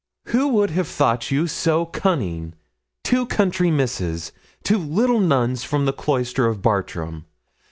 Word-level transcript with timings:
'Who 0.29 0.47
would 0.47 0.71
have 0.71 0.87
thought 0.87 1.29
you 1.29 1.45
so 1.45 1.85
cunning? 1.85 2.55
Two 3.03 3.27
country 3.27 3.69
misses 3.69 4.31
two 4.63 4.79
little 4.79 5.19
nuns 5.19 5.63
from 5.63 5.85
the 5.85 5.93
cloisters 5.93 6.55
of 6.55 6.63
Bartram! 6.63 7.27